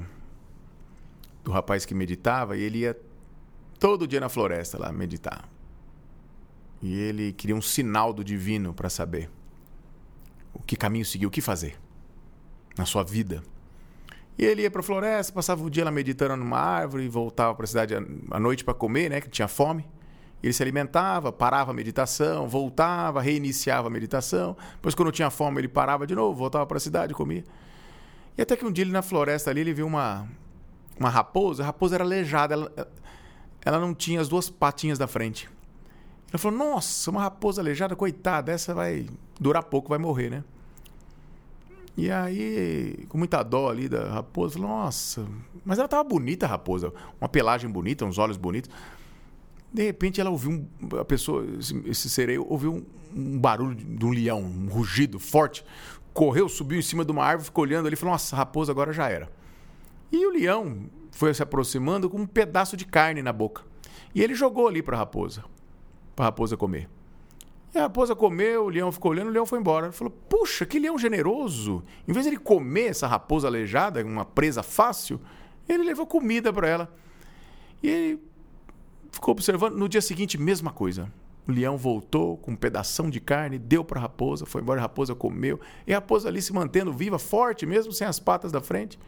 do 1.43 1.49
rapaz 1.49 1.83
que 1.83 1.95
meditava 1.95 2.55
e 2.55 2.61
ele 2.61 2.77
ia 2.81 2.95
todo 3.79 4.07
dia 4.07 4.19
na 4.19 4.29
floresta 4.29 4.77
lá 4.77 4.91
meditar. 4.91 5.56
E 6.81 6.93
ele 6.93 7.33
queria 7.33 7.55
um 7.55 7.61
sinal 7.61 8.13
do 8.13 8.23
divino 8.23 8.73
para 8.73 8.89
saber 8.89 9.29
o 10.53 10.59
que 10.59 10.75
caminho 10.75 11.05
seguir, 11.05 11.25
o 11.25 11.31
que 11.31 11.41
fazer 11.41 11.79
na 12.77 12.85
sua 12.85 13.03
vida. 13.03 13.43
E 14.37 14.45
ele 14.45 14.61
ia 14.61 14.69
para 14.69 14.81
a 14.81 14.83
floresta, 14.83 15.33
passava 15.33 15.63
o 15.63 15.69
dia 15.69 15.83
lá 15.83 15.89
meditando 15.89 16.35
numa 16.35 16.59
árvore, 16.59 17.07
voltava 17.07 17.55
para 17.55 17.63
a 17.63 17.67
cidade 17.67 17.95
à 17.95 18.39
noite 18.39 18.63
para 18.63 18.73
comer, 18.73 19.09
né, 19.09 19.19
que 19.19 19.29
tinha 19.29 19.47
fome. 19.47 19.87
Ele 20.43 20.53
se 20.53 20.61
alimentava, 20.61 21.31
parava 21.31 21.71
a 21.71 21.73
meditação, 21.73 22.47
voltava, 22.47 23.19
reiniciava 23.19 23.87
a 23.87 23.89
meditação. 23.89 24.55
Depois, 24.75 24.93
quando 24.93 25.11
tinha 25.11 25.31
fome, 25.31 25.59
ele 25.59 25.67
parava 25.67 26.05
de 26.05 26.13
novo, 26.13 26.37
voltava 26.37 26.65
para 26.67 26.77
a 26.77 26.79
cidade, 26.79 27.13
comia. 27.15 27.43
E 28.37 28.41
até 28.43 28.55
que 28.55 28.63
um 28.63 28.71
dia 28.71 28.83
ele 28.83 28.91
na 28.91 29.01
floresta 29.01 29.49
ali, 29.49 29.61
ele 29.61 29.73
viu 29.73 29.87
uma, 29.87 30.27
uma 30.99 31.09
raposa. 31.09 31.63
A 31.63 31.65
raposa 31.65 31.95
era 31.95 32.03
aleijada, 32.03 32.53
ela, 32.53 32.71
ela 33.65 33.79
não 33.79 33.95
tinha 33.95 34.21
as 34.21 34.29
duas 34.29 34.47
patinhas 34.47 34.99
da 34.99 35.07
frente. 35.07 35.49
Ele 36.29 36.37
falou: 36.37 36.57
Nossa, 36.57 37.09
uma 37.09 37.21
raposa 37.21 37.61
aleijada, 37.61 37.95
coitada, 37.95 38.51
essa 38.51 38.73
vai 38.73 39.07
durar 39.39 39.63
pouco, 39.63 39.89
vai 39.89 39.97
morrer, 39.97 40.29
né? 40.29 40.43
E 41.95 42.11
aí, 42.11 43.05
com 43.09 43.17
muita 43.17 43.41
dó 43.41 43.69
ali 43.69 43.87
da 43.87 44.09
raposa, 44.11 44.55
falou: 44.55 44.69
Nossa, 44.69 45.25
mas 45.65 45.79
ela 45.79 45.87
tava 45.87 46.03
bonita, 46.03 46.45
a 46.45 46.49
raposa, 46.49 46.93
uma 47.19 47.29
pelagem 47.29 47.69
bonita, 47.69 48.05
uns 48.05 48.17
olhos 48.17 48.37
bonitos. 48.37 48.69
De 49.73 49.83
repente, 49.83 50.19
ela 50.19 50.29
ouviu 50.29 50.51
um, 50.51 50.99
a 50.99 51.05
pessoa, 51.05 51.45
esse, 51.59 51.81
esse 51.85 52.09
sereio, 52.09 52.45
ouviu 52.47 52.73
um, 52.73 52.85
um, 53.15 53.39
barulho 53.39 53.75
de 53.75 54.05
um 54.05 54.11
leão, 54.11 54.41
um 54.41 54.67
rugido 54.67 55.19
forte. 55.19 55.63
Correu, 56.13 56.49
subiu 56.49 56.79
em 56.79 56.81
cima 56.81 57.05
de 57.05 57.11
uma 57.11 57.23
árvore, 57.23 57.45
ficou 57.45 57.63
olhando 57.63 57.87
ali 57.87 57.93
e 57.93 57.97
falou: 57.97 58.13
Nossa, 58.13 58.35
a 58.35 58.39
raposa 58.39 58.71
agora 58.71 58.91
já 58.91 59.09
era. 59.09 59.29
E 60.11 60.25
o 60.25 60.31
leão 60.31 60.89
foi 61.11 61.33
se 61.33 61.41
aproximando 61.41 62.09
com 62.09 62.17
um 62.17 62.27
pedaço 62.27 62.75
de 62.75 62.85
carne 62.85 63.21
na 63.21 63.31
boca. 63.31 63.63
E 64.13 64.21
ele 64.21 64.35
jogou 64.35 64.67
ali 64.67 64.81
para 64.81 64.95
a 64.95 64.99
raposa 64.99 65.43
para 66.17 66.25
a 66.25 66.29
raposa 66.29 66.57
comer. 66.57 66.89
E 67.73 67.77
a 67.77 67.83
raposa 67.83 68.15
comeu, 68.15 68.65
o 68.65 68.69
leão 68.69 68.91
ficou 68.91 69.11
olhando, 69.11 69.27
o 69.27 69.31
leão 69.31 69.45
foi 69.45 69.59
embora. 69.59 69.85
Ele 69.85 69.93
falou: 69.93 70.11
Puxa, 70.27 70.65
que 70.65 70.79
leão 70.79 70.97
generoso! 70.97 71.83
Em 72.07 72.11
vez 72.11 72.25
de 72.25 72.31
ele 72.31 72.39
comer 72.39 72.87
essa 72.87 73.05
raposa 73.05 73.47
aleijada, 73.47 74.03
uma 74.03 74.25
presa 74.25 74.63
fácil, 74.63 75.21
ele 75.69 75.83
levou 75.83 76.07
comida 76.07 76.51
para 76.51 76.67
ela. 76.67 76.95
E 77.83 77.87
ele 77.87 78.23
ficou 79.11 79.31
observando. 79.31 79.75
No 79.75 79.87
dia 79.87 80.01
seguinte, 80.01 80.39
mesma 80.39 80.71
coisa. 80.71 81.11
O 81.47 81.51
leão 81.51 81.77
voltou 81.77 82.35
com 82.37 82.51
um 82.51 82.55
pedaço 82.55 83.09
de 83.09 83.21
carne, 83.21 83.57
deu 83.57 83.85
para 83.85 83.99
a 83.99 84.01
raposa, 84.01 84.45
foi 84.45 84.61
embora, 84.61 84.81
a 84.81 84.83
raposa 84.83 85.15
comeu. 85.15 85.59
E 85.85 85.93
a 85.93 85.97
raposa 85.97 86.27
ali 86.27 86.41
se 86.41 86.51
mantendo 86.51 86.91
viva, 86.91 87.19
forte, 87.19 87.65
mesmo 87.65 87.93
sem 87.93 88.07
as 88.07 88.19
patas 88.19 88.51
da 88.51 88.59
frente. 88.59 88.99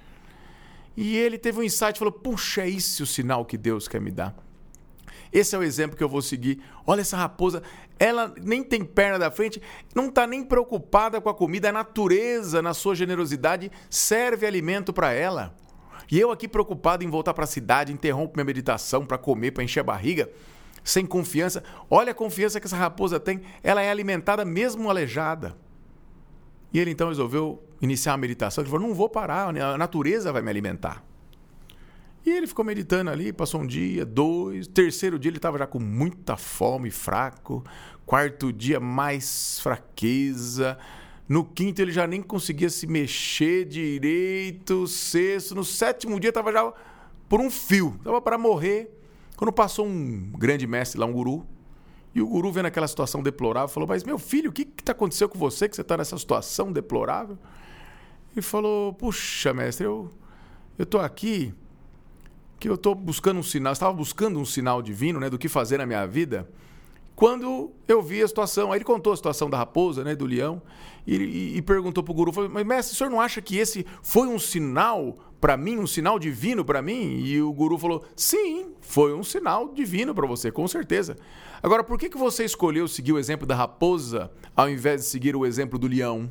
E 0.96 1.18
ele 1.18 1.40
teve 1.40 1.60
um 1.60 1.64
insight, 1.64 1.98
falou: 1.98 2.12
Puxa, 2.12 2.62
é 2.62 2.70
esse 2.70 3.02
o 3.02 3.08
sinal 3.08 3.44
que 3.46 3.58
Deus 3.58 3.88
quer 3.88 4.00
me 4.00 4.12
dar. 4.12 4.36
Esse 5.32 5.56
é 5.56 5.60
o 5.60 5.64
exemplo 5.64 5.96
que 5.96 6.04
eu 6.04 6.10
vou 6.10 6.22
seguir. 6.22 6.62
Olha 6.86 7.02
essa 7.02 7.16
raposa, 7.16 7.62
ela 8.00 8.34
nem 8.42 8.64
tem 8.64 8.84
perna 8.84 9.20
da 9.20 9.30
frente, 9.30 9.62
não 9.94 10.08
está 10.08 10.26
nem 10.26 10.44
preocupada 10.44 11.22
com 11.22 11.30
a 11.30 11.34
comida. 11.34 11.70
A 11.70 11.74
natureza, 11.74 12.62
na 12.62 12.74
sua 12.74 12.96
generosidade, 12.96 13.72
serve 13.90 14.46
alimento 14.46 14.92
para 14.92 15.12
ela. 15.14 15.56
E 16.12 16.20
eu 16.20 16.32
aqui 16.32 16.48
preocupado 16.48 17.04
em 17.04 17.10
voltar 17.10 17.34
para 17.34 17.44
a 17.44 17.48
cidade, 17.48 17.94
interrompo 17.94 18.34
minha 18.36 18.46
meditação 18.46 19.06
para 19.06 19.18
comer, 19.18 19.52
para 19.52 19.64
encher 19.64 19.82
a 19.82 19.84
barriga, 19.84 20.30
sem 20.84 21.06
confiança. 21.06 21.64
Olha 21.90 22.12
a 22.12 22.16
confiança 22.16 22.60
que 22.60 22.66
essa 22.66 22.78
raposa 22.78 23.20
tem. 23.20 23.42
Ela 23.62 23.82
é 23.82 23.92
alimentada 23.92 24.44
mesmo 24.44 24.90
aleijada. 24.90 25.56
E 26.74 26.80
ele 26.80 26.92
então 26.92 27.10
resolveu 27.10 27.64
iniciar 27.82 28.14
a 28.14 28.18
meditação. 28.18 28.64
Ele 28.64 28.72
falou: 28.72 28.88
não 28.88 28.96
vou 28.96 29.10
parar, 29.10 29.56
a 29.56 29.78
natureza 29.78 30.32
vai 30.32 30.42
me 30.42 30.50
alimentar. 30.50 31.04
E 32.26 32.30
ele 32.32 32.48
ficou 32.48 32.66
meditando 32.66 33.10
ali, 33.10 33.32
passou 33.32 33.62
um 33.62 33.68
dia, 33.68 34.06
dois, 34.06 34.68
terceiro 34.68 35.18
dia 35.18 35.30
ele 35.30 35.38
estava 35.38 35.58
já 35.58 35.66
com 35.66 35.80
muita 35.80 36.36
fome, 36.36 36.92
fraco, 36.92 37.64
quarto 38.06 38.52
dia 38.52 38.80
mais 38.80 39.60
fraqueza, 39.62 40.78
no 41.28 41.46
quinto 41.46 41.82
ele 41.82 41.92
já 41.92 42.06
nem 42.06 42.22
conseguia 42.22 42.70
se 42.70 42.88
mexer 42.88 43.66
direito, 43.66 44.86
sexto, 44.88 45.56
no 45.56 45.64
sétimo 45.64 46.20
dia 46.20 46.30
estava 46.30 46.52
já 46.52 46.74
por 47.30 47.40
um 47.40 47.50
fio, 47.50 47.96
estava 47.98 48.22
para 48.22 48.38
morrer. 48.38 49.00
Quando 49.38 49.54
passou 49.54 49.86
um 49.86 50.32
grande 50.38 50.68
mestre 50.68 51.00
lá, 51.00 51.06
um 51.06 51.14
guru, 51.14 51.46
e 52.14 52.22
o 52.22 52.28
guru 52.28 52.52
vendo 52.52 52.66
aquela 52.66 52.88
situação 52.88 53.22
deplorável, 53.22 53.70
falou: 53.70 53.88
Mas 53.88 54.04
meu 54.04 54.18
filho, 54.18 54.50
o 54.50 54.54
que 54.54 54.64
está 54.64 54.92
acontecendo 54.92 55.30
com 55.30 55.38
você 55.38 55.70
que 55.70 55.76
você 55.76 55.82
está 55.82 55.96
nessa 55.96 56.18
situação 56.18 56.74
deplorável? 56.74 57.38
E 58.36 58.42
falou: 58.42 58.94
Puxa, 58.94 59.54
mestre, 59.54 59.86
eu 59.86 60.10
estou 60.78 61.00
aqui 61.00 61.54
que 62.60 62.68
eu 62.68 62.76
estou 62.76 62.94
buscando 62.94 63.40
um 63.40 63.44
sinal, 63.44 63.74
estava 63.74 63.94
buscando 63.94 64.40
um 64.40 64.46
sinal 64.46 64.82
divino, 64.82 65.20
né, 65.20 65.30
do 65.30 65.38
que 65.38 65.48
fazer 65.48 65.78
na 65.78 65.86
minha 65.86 66.06
vida, 66.06 66.50
quando 67.16 67.72
eu 67.88 68.02
vi 68.02 68.22
a 68.22 68.28
situação. 68.28 68.72
Aí 68.72 68.78
ele 68.78 68.86
contou 68.86 69.14
a 69.14 69.16
situação 69.16 69.50
da 69.50 69.58
raposa, 69.58 70.04
né, 70.04 70.16
do 70.16 70.26
leão, 70.26 70.62
e, 71.08 71.16
e, 71.16 71.58
e 71.58 71.62
perguntou 71.62 72.04
para 72.04 72.12
o 72.12 72.16
guru, 72.16 72.32
falou, 72.32 72.50
mas 72.50 72.66
mestre, 72.66 72.94
o 72.94 72.98
senhor 72.98 73.10
não 73.10 73.22
acha 73.22 73.42
que 73.42 73.58
esse 73.58 73.86
foi 74.04 74.28
um 74.28 74.38
sinal 74.38 75.18
para 75.40 75.56
mim, 75.56 75.78
um 75.78 75.88
sinal 75.88 76.20
divino 76.20 76.66
para 76.66 76.82
mim? 76.82 77.22
E 77.24 77.42
o 77.42 77.52
guru 77.54 77.78
falou, 77.78 78.06
sim, 78.16 78.74
foi 78.82 79.14
um 79.14 79.24
sinal 79.24 79.74
divino 79.74 80.14
para 80.14 80.28
você, 80.28 80.52
com 80.52 80.68
certeza. 80.68 81.18
Agora, 81.64 81.84
por 81.84 81.98
que, 81.98 82.10
que 82.10 82.18
você 82.18 82.44
escolheu 82.44 82.88
seguir 82.88 83.14
o 83.14 83.20
exemplo 83.20 83.48
da 83.48 83.56
raposa 83.56 84.32
ao 84.56 84.70
invés 84.70 85.02
de 85.02 85.08
seguir 85.08 85.36
o 85.36 85.46
exemplo 85.46 85.80
do 85.80 85.88
leão? 85.88 86.30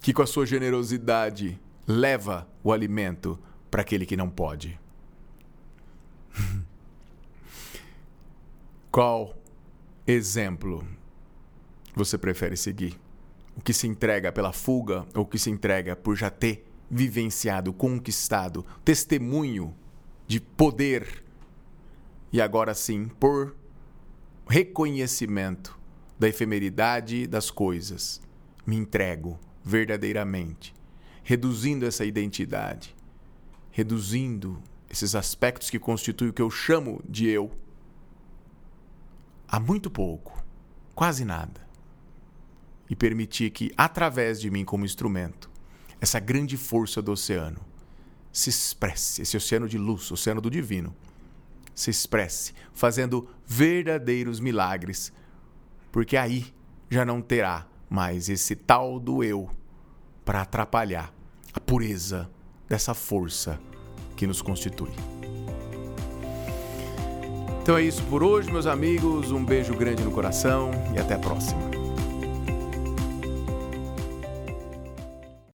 Que 0.00 0.12
com 0.12 0.22
a 0.22 0.26
sua 0.26 0.46
generosidade 0.46 1.60
leva 1.86 2.48
o 2.64 2.72
alimento 2.72 3.38
para 3.70 3.82
aquele 3.82 4.04
que 4.04 4.16
não 4.16 4.28
pode. 4.28 4.78
Qual 8.90 9.36
exemplo 10.06 10.84
você 11.94 12.18
prefere 12.18 12.56
seguir? 12.56 12.98
O 13.56 13.60
que 13.60 13.72
se 13.72 13.86
entrega 13.86 14.32
pela 14.32 14.52
fuga 14.52 15.06
ou 15.14 15.22
o 15.22 15.26
que 15.26 15.38
se 15.38 15.50
entrega 15.50 15.94
por 15.94 16.16
já 16.16 16.28
ter 16.30 16.66
vivenciado, 16.90 17.72
conquistado, 17.72 18.66
testemunho 18.84 19.72
de 20.26 20.40
poder 20.40 21.22
e 22.32 22.40
agora 22.40 22.74
sim 22.74 23.06
por 23.20 23.54
reconhecimento 24.48 25.78
da 26.18 26.28
efemeridade 26.28 27.26
das 27.26 27.50
coisas? 27.50 28.20
Me 28.66 28.76
entrego 28.76 29.38
verdadeiramente, 29.64 30.74
reduzindo 31.22 31.86
essa 31.86 32.04
identidade 32.04 32.94
reduzindo 33.70 34.62
esses 34.88 35.14
aspectos 35.14 35.70
que 35.70 35.78
constituem 35.78 36.30
o 36.30 36.32
que 36.32 36.42
eu 36.42 36.50
chamo 36.50 37.00
de 37.08 37.28
eu 37.28 37.50
a 39.46 39.58
muito 39.58 39.90
pouco, 39.90 40.44
quase 40.94 41.24
nada, 41.24 41.60
e 42.88 42.94
permitir 42.94 43.50
que, 43.50 43.72
através 43.76 44.40
de 44.40 44.50
mim 44.50 44.64
como 44.64 44.84
instrumento, 44.84 45.50
essa 46.00 46.20
grande 46.20 46.56
força 46.56 47.02
do 47.02 47.12
oceano 47.12 47.60
se 48.32 48.48
expresse, 48.48 49.22
esse 49.22 49.36
oceano 49.36 49.68
de 49.68 49.76
luz, 49.76 50.10
oceano 50.10 50.40
do 50.40 50.50
divino, 50.50 50.94
se 51.74 51.90
expresse, 51.90 52.52
fazendo 52.72 53.28
verdadeiros 53.46 54.38
milagres, 54.38 55.12
porque 55.90 56.16
aí 56.16 56.54
já 56.88 57.04
não 57.04 57.20
terá 57.20 57.66
mais 57.88 58.28
esse 58.28 58.54
tal 58.54 59.00
do 59.00 59.24
eu 59.24 59.50
para 60.24 60.42
atrapalhar 60.42 61.12
a 61.52 61.58
pureza 61.58 62.30
dessa 62.70 62.94
força 62.94 63.58
que 64.16 64.28
nos 64.28 64.40
constitui. 64.40 64.92
Então 67.62 67.76
é 67.76 67.82
isso 67.82 68.02
por 68.04 68.22
hoje, 68.22 68.50
meus 68.50 68.66
amigos. 68.66 69.32
Um 69.32 69.44
beijo 69.44 69.74
grande 69.74 70.04
no 70.04 70.12
coração 70.12 70.70
e 70.94 71.00
até 71.00 71.14
a 71.14 71.18
próxima. 71.18 71.79